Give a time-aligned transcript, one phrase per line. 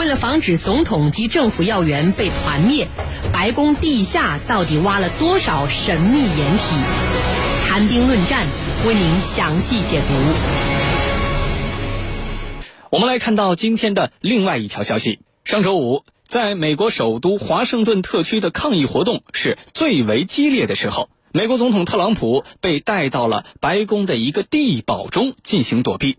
[0.00, 2.88] 为了防止总统及政府要员被团灭，
[3.34, 6.64] 白宫地下到底挖了多少神秘掩体？
[7.68, 8.46] 谈兵论战，
[8.86, 10.14] 为您详细解读。
[12.88, 26.16] 我们来看到今天的另外一条消息：上周五，在美国首都华盛顿特区的抗议活动是最为激烈的时候，美国总统特朗普被带到了白宫的一个地堡中进行躲避。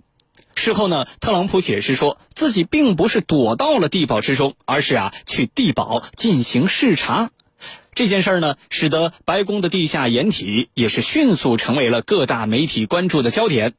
[0.62, 7.32] 事后呢，特朗普解释说自己并不是躲到了地堡之中，而是啊去地堡进行视察。
[7.96, 13.74] 这件事儿呢，使得白宫的地下掩体也是迅速成为了各大媒体关注的焦点。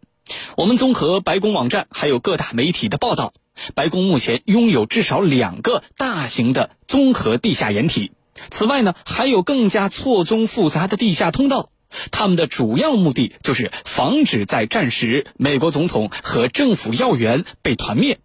[0.57, 3.33] 我们综合白宫网站还有各大媒体的报道，
[3.77, 8.11] 白宫目前拥有至少两个大型的综合地下掩体，
[8.51, 11.71] 此外呢，还有更加错综复杂的地下通道。
[12.11, 18.19] 他们的主要目的就是防止在战时美国总统和政府要员被团灭。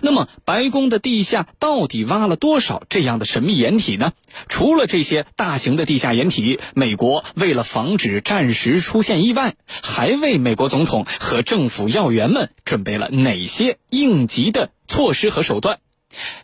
[0.00, 4.14] 那么，白宫的地下到底挖了多少这样的神秘掩体呢？
[4.48, 15.78] 除了这些大型的地下掩体，美国为了防止战时出现意外，还为美国总统和政府要员们准备了哪些应急的措施和手段？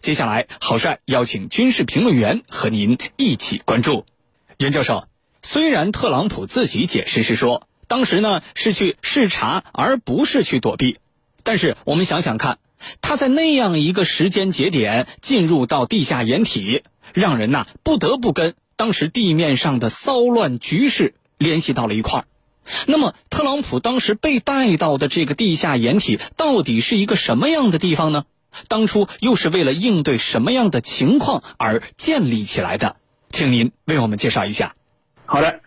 [0.01, 4.05] 接下来，郝帅邀请军事评论员和您一起关注。
[4.59, 5.12] 袁教授。
[5.43, 10.99] 虽然特朗普自己解释是说，当时呢是去视察，而不是去躲避，
[11.43, 12.59] 但是我们想想看，
[13.01, 16.83] 他在那样一个时间节点进入到地下掩体，
[17.13, 22.25] 让人呐不得不跟当时地面上的骚乱局势联系到了一块儿。
[22.87, 28.25] 那么，特朗普当时被带到的这个地下掩体到底是一个什么样的地方呢？
[28.69, 32.97] 当初又是为了应对什么样的情况而建立起来的？
[33.31, 34.77] 请您为我们介绍一下。
[35.33, 35.61] 好的，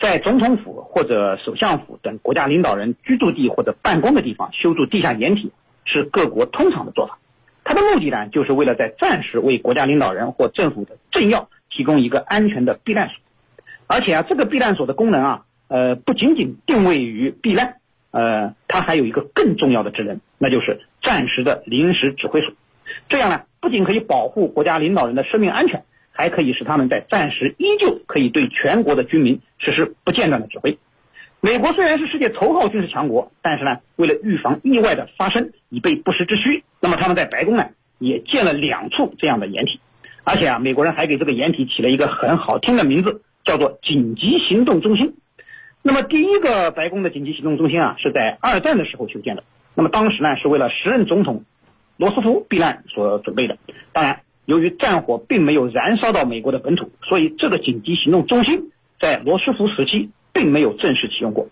[0.00, 5.52] 在总统府或者首相府等国家领导人居住地或者办公的地方修筑地下掩体，
[5.84, 7.20] 是各国通常的做法。
[7.62, 13.14] 它的目的呢，就是为了在战时为国家领导人或政府的政要提供一个安全的避难所。
[13.86, 17.76] 而且啊，这个避难所的功能啊，呃，不仅仅定位于避难，
[18.10, 22.52] 呃，它还有一个更重要的职能，那就是战时的临时指挥所。
[23.08, 25.84] 这样呢，不仅可以保护国家领导人的生命安全。
[26.12, 30.78] 还可以使他们在战时依旧可以对全国的军民实施不间断的指挥。
[31.40, 37.66] 美国虽然是世界头号军事强国，但是呢，为了预防意外的发生，以备不时之需，那么他们在白宫呢
[37.98, 39.80] 也建了两处这样的掩体，
[40.22, 45.16] 而且啊，美国人还给这个掩体起了一个很好听的名字，叫做紧急行动中心。
[45.82, 49.42] 那么第一个白宫的紧急行动中心啊，是在二战的时候修建的，
[49.74, 51.44] 那么当时呢是为了时任总统
[51.96, 53.56] 罗斯福避难所准备的，
[53.92, 54.20] 当然。
[54.52, 58.70] 由于战火并没有燃烧到美国的本土，所以这个紧急行动中心
[59.00, 61.48] 在罗斯福时期并没有正式启用过。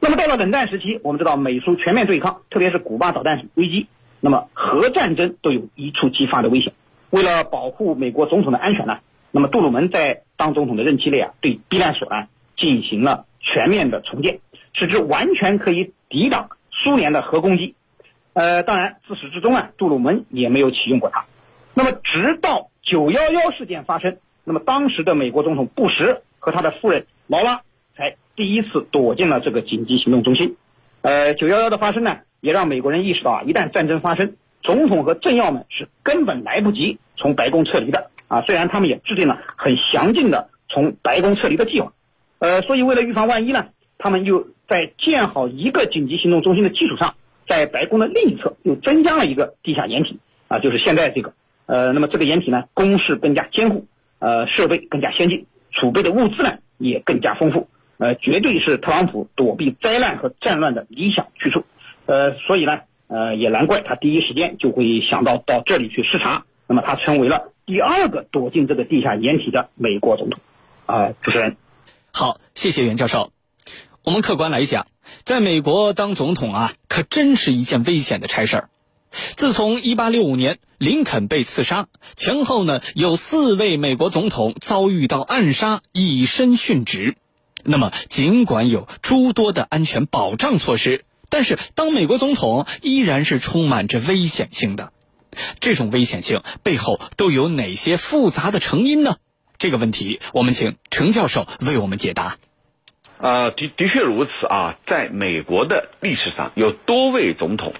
[0.00, 3.86] 那么到了冷战时期，我们知道美苏全面对抗，特别是古巴导弹危机，
[4.20, 6.72] 那么核战争都有一触即发的危险。
[7.10, 14.40] 为了保护美国总统的安全呢，那么杜鲁门在当总统的任期内啊，对避难所呢进行了全面的重建，
[14.72, 17.74] 使之完全可以抵挡苏联的核攻击。
[18.32, 21.26] 呃，当然自始至终啊，杜鲁门也没有启用过它。
[21.78, 27.60] 那么，直到九幺幺事件发生，那么当时的美国总统布什和他的夫人劳拉
[27.96, 30.56] 才第一次躲进了这个紧急行动中心。
[31.02, 38.42] 呃，九幺幺的发生呢，也让美国人意识到啊，一旦战争发生，总统和政要们是根本来不及从白宫撤离的啊。
[38.42, 41.92] 虽然他们也制定了很详尽的从白宫撤离的计划，
[42.40, 43.68] 呃，所以为了预防万一呢，
[43.98, 47.14] 他们又在建好一个紧急行动中心的基础上，
[47.46, 50.18] 在白宫的另一侧又增加了一个地下掩体
[50.48, 51.32] 啊，就是现在这个。
[51.68, 53.86] 呃，那么这个掩体呢，工事更加坚固，
[54.18, 57.68] 呃，设备更加先进，储备的物资呢也更加丰富，
[57.98, 61.64] 呃，绝对是特朗普躲避灾难和战乱的理想去处，
[62.06, 70.40] 呃，所以呢，呃，也难怪他第一时间就会想到到这里去视察，那么他成为了第二个躲进这个地下掩体的美国总统，
[70.86, 71.58] 啊，主持人，
[72.14, 73.30] 好，谢谢袁教授。
[74.06, 74.86] 我们客观来讲，
[75.22, 78.70] 在美国当总统啊，可真是一件危险的差事儿。
[79.10, 87.16] 自从1865年林肯被刺杀前后呢，有四位美国总统遭遇到暗杀，以身殉职。
[87.64, 94.92] 那么，尽管有诸多的安全保障措施，但是当美国总统依然是充满着危险性的。
[95.60, 99.16] 这种危险性背后都有哪些复杂的成因呢？
[99.58, 102.38] 这个问题，我们请程教授为我们解答。
[103.18, 107.74] 啊，的的确如此啊，在美国的历史上有多位总统。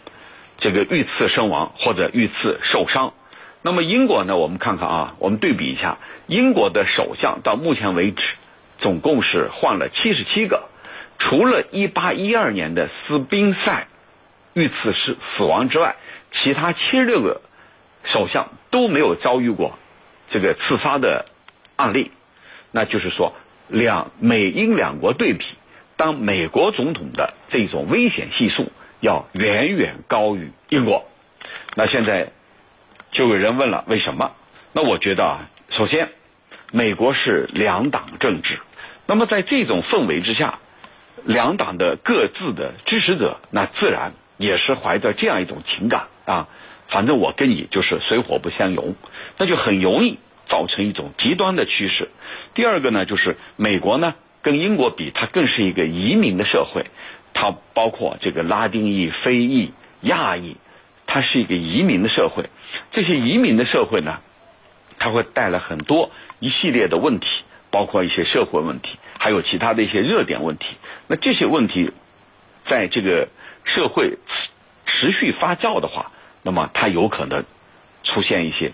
[0.58, 3.14] 这个遇刺身亡或者遇刺受伤，
[3.62, 4.36] 那么英国呢？
[4.36, 8.22] 我们看看啊，我们对比一下，英国的首相到目前为止
[8.78, 10.68] 总共是换了七十七个，
[11.18, 13.86] 除了一八一二年的斯宾塞
[14.54, 15.96] 遇刺是死亡之外，
[16.32, 17.40] 其他七十六个
[18.12, 19.78] 首相都没有遭遇过
[20.30, 21.26] 这个刺杀的
[21.76, 22.10] 案例，
[22.72, 23.34] 那就是说
[23.68, 25.44] 两美英两国对比，
[25.96, 31.04] 当美国总统的这种危险系数要远远高于英国。
[31.74, 32.30] 那现在
[33.12, 34.32] 就有人问了，为什么？
[34.72, 36.10] 那我觉得啊，首先
[36.72, 38.58] 美国是两党政治，
[39.06, 40.58] 那么在这种氛围之下，
[41.24, 46.48] 两党的各自的支持者，那自然也是怀着这样一种情感啊。
[46.88, 48.94] 反正我跟你就是水火不相容，
[49.38, 50.18] 那就很容易
[50.48, 52.08] 造成一种极端的趋势。
[52.54, 56.86] 第二个呢，就是美国呢跟英国比，它更是一个移民的社会，
[57.40, 60.56] 它包括这个拉丁裔、非裔、亚裔，
[61.06, 62.50] 它是一个移民的社会。
[62.90, 64.18] 这些移民的社会呢，
[64.98, 67.28] 它会带来很多一系列的问题，
[67.70, 70.66] 包括一些社会问题，还有其他的一些热点问题。
[71.06, 71.92] 那这些问题
[72.68, 73.28] 在这个
[73.64, 74.18] 社会
[74.84, 76.10] 持续发酵的话，
[76.42, 77.44] 那么它有可能
[78.02, 78.72] 出现一些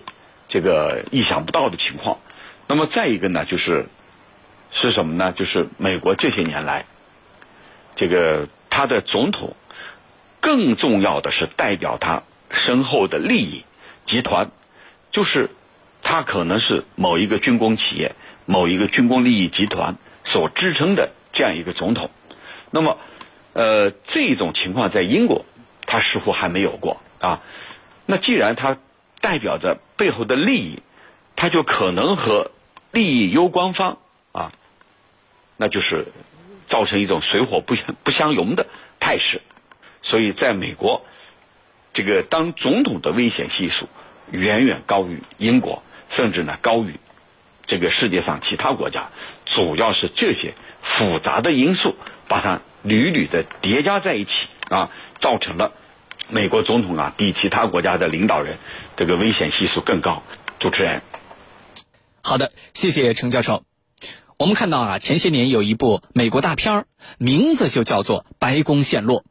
[0.49, 2.17] 这个意想不到的情况。
[2.67, 3.85] 那么再一个呢，就是
[4.71, 5.33] 是什么呢？
[5.33, 6.85] 就是美国这些年来，
[7.95, 9.55] 这个他的总统
[10.41, 13.63] 更重要的是代表他身后的利益
[14.05, 14.51] 集团，
[15.13, 15.49] 就是
[16.01, 19.95] 他可能是某一个军工企业、某一个军工利益集团
[20.25, 22.11] 所支撑的这样一个总统。
[22.69, 22.97] 那么，
[23.53, 25.45] 呃，这种情况在英国，
[25.85, 26.97] 他似乎还没有过。
[27.21, 27.41] 啊，
[28.05, 28.75] 那既然他
[29.21, 30.83] 代表着背后的利益，
[31.37, 32.51] 他就可能和
[32.91, 33.99] 利益攸关方
[34.33, 34.51] 啊，
[35.55, 36.07] 那就是
[36.69, 38.67] 造成一种水火不相不相容的
[38.99, 39.41] 态势。
[40.03, 41.05] 所以，在美国，
[41.93, 43.89] 这个当总统的危险系数
[44.31, 45.83] 远远高于英国，
[46.15, 46.93] 甚至呢高于
[47.65, 49.09] 这个世界上其他国家，
[49.45, 50.53] 主要是这些
[50.83, 51.95] 复杂的因素
[52.27, 54.31] 把它屡屡的叠加在一起
[54.69, 54.91] 啊，
[55.21, 55.71] 造成了。
[56.27, 58.57] 美国总统啊，比其他国家的领导人
[58.97, 60.23] 这个危险系数更高。
[60.59, 61.01] 主持人，
[62.23, 63.63] 好的，谢谢程教授。
[64.37, 66.85] 我们看到啊，前些年有一部美国大片儿，
[67.17, 69.21] 名字就叫做《白宫陷落》。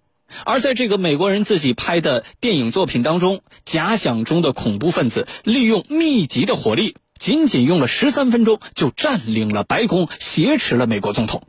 [0.47, 11.43] 而在这个美国人自己拍的电影作品当中，假想中的恐怖分子利用密集的火力，仅仅用了十三分钟就占领了白宫，挟持了美国总统。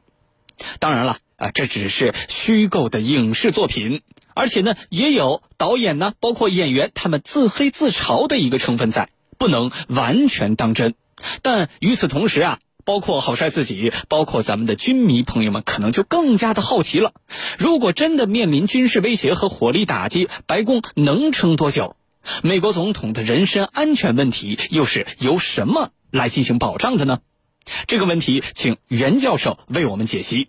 [0.79, 4.01] 当然了啊，这只是虚构的影视作品。
[4.33, 10.93] 而且呢，也有导演呢，包括演员，他们自黑自嘲的一个成分在，不能完全当真。
[11.41, 17.11] 但与此同时啊，包括郝帅自己，包括咱们的军迷朋友们，可能就更加的好奇了：
[17.57, 21.97] 如果真的面临军事威胁和火力打击，白宫能撑多久？
[22.43, 27.19] 美国总统的人身安全问题又是由什么来进行保障的呢？
[27.87, 30.47] 这个问题，请袁教授为我们解析。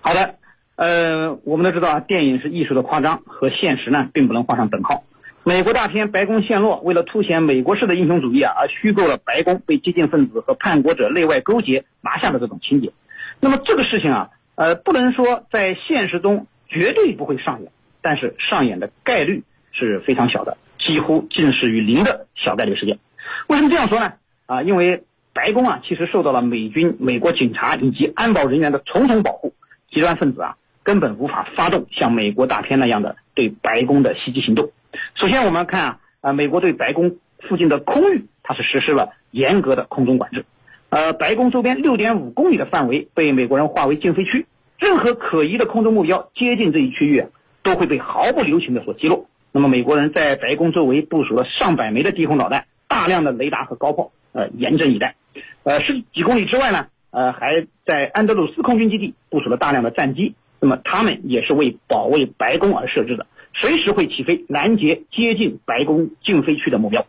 [0.00, 0.36] 好的。
[0.74, 5.04] 呃，我们都知道啊，电影是艺术的夸张，和现实呢并不能画上等号。
[5.44, 12.92] 美国大片《白宫陷落》为了凸显美国式的英雄主义啊，而虚构了白宫被激进分子和叛国者内外勾结拿下的这种情节。
[13.40, 19.42] 那么这个事情啊，呃，不能说在现实中绝对不会上演，但是上演的概率
[19.72, 23.00] 是非常小的，几乎近似于零的小概率事件。
[23.48, 24.12] 为什么这样说呢？
[24.46, 25.02] 啊，因为
[25.32, 29.52] 白宫啊，其实受到了美军、美国警察以及安保人员的重重保护，
[29.90, 30.56] 极端分子啊。
[30.84, 34.70] 根本无法发动像美国大片那样的对白宫的袭击行动。
[35.14, 40.44] 首先，我们看啊，呃，美国对白宫附近的空域，它是实施了严格的空中管制。
[40.90, 44.46] 呃，白宫周边六点五公里的范围被美国人划为禁飞区，
[44.78, 47.28] 任何可疑的空中目标接近这一区域啊，
[47.62, 49.26] 都会被毫不留情的所击落。
[49.52, 55.14] 那么，美国人在白宫周围部署了上百枚的地空导弹，大量的雷达和高炮，呃，严阵以待。
[55.62, 60.34] 呃，十几公里之外呢，呃，还在安德鲁斯空军基地部署了大量的战机。
[60.60, 67.06] 那么他们也是为保卫白宫而设置的，随时会起飞拦截接近白宫禁飞区的目标。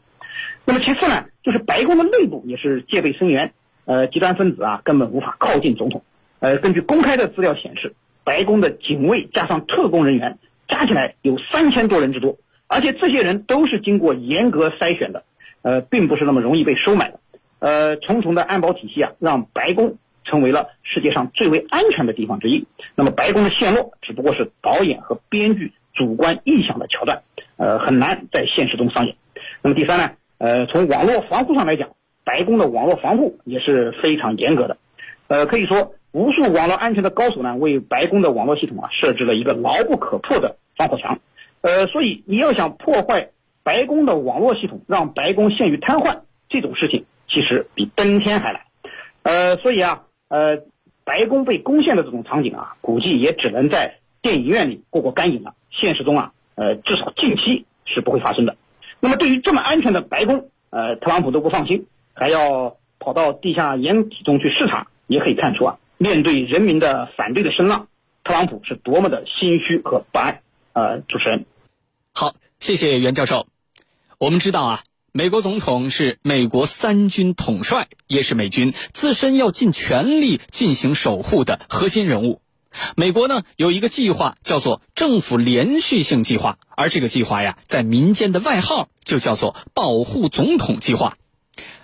[0.65, 3.53] 那么其次呢，就是白宫的内部也是戒备森严，
[3.85, 6.03] 呃，极端分子啊根本无法靠近总统。
[6.39, 15.23] 呃，根据公开的资料显示，白宫的警卫加上特工人员加起来有三千多人之多，而且这些人都是经过严格筛选的，
[15.62, 17.19] 呃，并不是那么容易被收买的。
[17.59, 19.97] 呃，重重的安保体系啊，让白宫。
[20.25, 22.65] 成为了世界上最为安全的地方之一。
[22.95, 27.21] 那么，白宫的陷落只不过是导演和编剧主观臆想的桥段，
[27.57, 29.15] 呃，很难在现实中上演。
[29.62, 30.12] 那么，第三呢？
[30.38, 31.89] 呃，从网络防护上来讲，
[32.23, 34.77] 白宫的网络防护也是非常严格的。
[35.27, 41.19] 呃，可以说，无数网络安全的高手呢，为白宫的网络系统啊设置了一个牢不可破的防火墙。
[41.62, 43.29] 呃，所以你要想破坏
[43.63, 48.62] 白宫的网络系统，让白宫陷于瘫痪，这种事情其实比登天还难。
[49.23, 50.03] 呃，所以啊。
[50.29, 50.63] 呃，
[51.03, 55.53] 白宫被攻陷的这种场景啊，估计也只能在电影院里过过干瘾了。
[55.79, 58.55] 现实中啊，呃，至少近期是不会发生的。
[58.99, 67.87] 那么对于这么安全的白宫，呃，特朗普都不放心，还要跑到地下掩体中去视察，也可以看出啊，面对人民的反对的声浪，
[68.23, 70.41] 特朗普是多么的心虚和不安。
[70.73, 71.45] 呃，主持人，
[72.13, 73.47] 好，谢谢袁教授。
[74.19, 74.79] 我们知道啊。
[75.15, 82.41] 美国总统是美国三军统帅，也是美军自身要尽全力进行守护的核心人物。
[82.95, 91.17] 美国呢有一个计划叫做政府连续性计划，而这个计划呀，在民间的外号就叫做保护总统计划。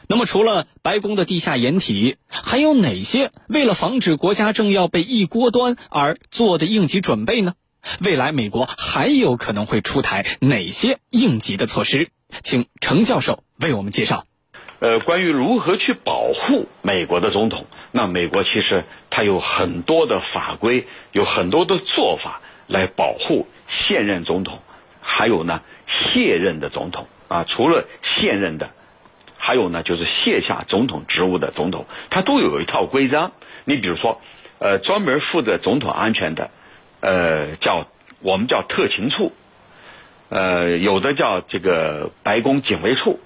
[0.07, 7.53] 那么，除了白宫的地下掩体，还有哪些为了防止国家政要被一锅端而做的应急准备呢？
[7.99, 12.09] 未来美国还有可能会出台哪些应急的措施？
[12.43, 14.25] 请程教授为我们介绍。
[14.79, 24.59] 呃，关于如何去保护美国的总统，那美国其实它有很多的法规，有很多的做法来保护现任总统，
[25.01, 25.61] 还有呢
[26.13, 27.45] 卸任的总统啊。
[27.45, 28.69] 除了现任的，
[29.37, 33.33] 还有呢就是卸下总统职务的总统，他都有一套规章。
[33.65, 34.21] 你比如说，
[34.59, 36.51] 呃，专门负责总统安全的，
[37.01, 37.87] 呃，叫
[38.21, 39.33] 我们叫特勤处。
[40.29, 43.19] 呃，有的叫这个白宫警卫处，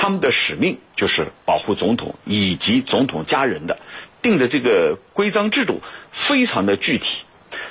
[0.00, 3.78] 他们的使命就是保护总统以及总统家人的，
[4.22, 5.82] 定的这个规章制度
[6.26, 7.04] 非常的具体。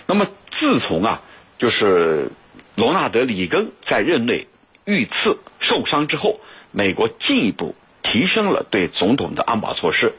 [0.06, 0.28] 那么
[0.60, 1.22] 自从啊，
[1.58, 2.30] 就是
[2.76, 4.46] 罗纳德里根在任内
[4.86, 6.40] 遇刺受伤之后，
[6.72, 10.14] 美国进一步提升了对总统的安保措施。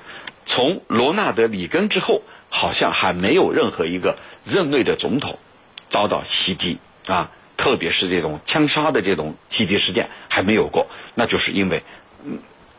[0.46, 5.38] 从罗纳德里根之后，好像还没有任何一个任内的总统
[5.92, 7.30] 遭到袭击啊。
[7.56, 11.82] 特别是这种枪杀的这种袭击事件还没有过，那就是因为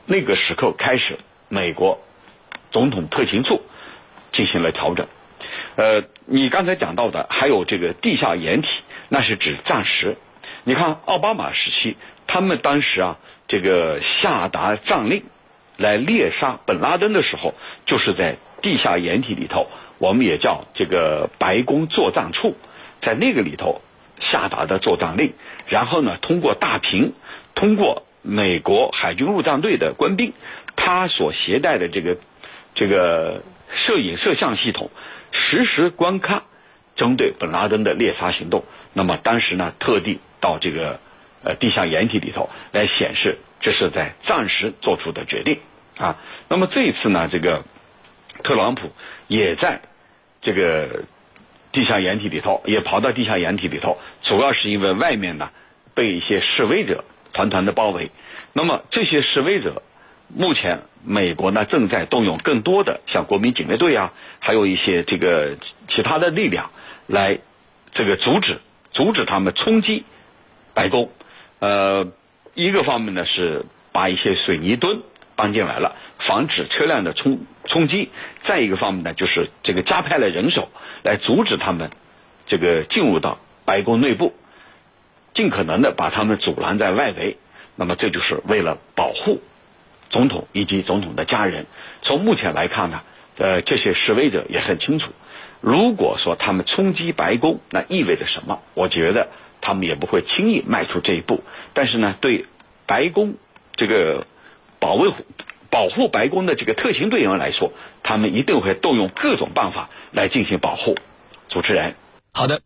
[0.05, 1.19] 那个时刻开始，
[1.49, 1.99] 美国
[2.71, 3.61] 总统特勤处
[4.31, 5.07] 进行了调整。
[5.75, 8.67] 呃，你刚才讲到的还有这个地下掩体，
[9.09, 10.17] 那是指暂时。
[10.63, 13.17] 你看奥巴马时期，他们当时啊，
[13.47, 15.23] 这个下达战令
[15.77, 17.53] 来猎杀本拉登的时候，
[17.85, 19.67] 就是在地下掩体里头，
[19.97, 22.55] 我们也叫这个白宫作战处，
[23.01, 23.81] 在那个里头。
[24.23, 25.33] 下达的作战令，
[25.67, 27.13] 然后呢，通过大屏，
[27.55, 30.33] 通过美国海军陆战队的官兵，
[30.75, 32.17] 他所携带的这个
[32.75, 33.43] 这个
[33.85, 34.91] 摄影摄像系统，
[35.31, 36.43] 实时观看
[36.95, 38.63] 针对本拉登的猎杀行动。
[38.93, 40.99] 那么当时呢，特地到这个
[41.43, 45.59] 呃地下掩体里头来显示，这是在暂时做出的决定
[45.97, 46.17] 啊。
[46.49, 47.63] 那么这一次呢，这个
[48.43, 48.91] 特朗普
[49.27, 49.81] 也在
[50.41, 51.03] 这个。
[51.73, 55.51] 地下掩体里头也跑到地下掩体里头，主要是因为外面呢
[55.95, 58.11] 被一些示威者团团的包围。
[58.53, 59.81] 那么这些示威者，
[60.27, 65.57] 目前美国呢正在动用更多的像国民警卫队啊，还有一些这个
[65.89, 66.71] 其他的力量
[67.07, 67.39] 来
[67.93, 68.59] 这个阻止
[68.91, 70.03] 阻止他们冲击
[70.73, 71.09] 白宫。
[71.59, 72.07] 呃，
[72.53, 75.01] 一个方面呢是把一些水泥墩
[75.35, 77.39] 搬进来了，防止车辆的冲。
[77.67, 78.09] 冲击，
[78.43, 80.69] 再一个方面呢，就是这个加派了人手
[81.03, 81.89] 来阻止他们
[82.47, 84.33] 这个进入到白宫内部，
[85.33, 87.37] 尽可能的把他们阻拦在外围。
[87.75, 89.41] 那么这就是为了保护
[90.09, 91.65] 总统以及总统的家人。
[92.01, 93.01] 从目前来看呢，
[93.37, 95.11] 呃，这些示威者也很清楚，
[95.61, 98.61] 如果说他们冲击白宫，那意味着什么？
[98.73, 99.29] 我觉得
[99.61, 101.43] 他们也不会轻易迈出这一步。
[101.73, 102.45] 但是呢，对
[102.85, 103.35] 白宫
[103.75, 104.25] 这个
[104.79, 105.13] 保卫。
[105.71, 107.71] 保护白宫的这个特勤队员来说，
[108.03, 110.97] 他们一定会动用各种办法来进行保护。
[111.47, 111.95] 主持人，
[112.33, 112.59] 好的，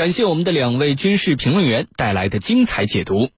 [0.00, 3.28] 感谢我们的两位军事评论员带来的精彩解读。